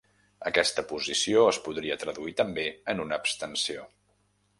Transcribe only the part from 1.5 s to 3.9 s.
podria traduir també en una abstenció.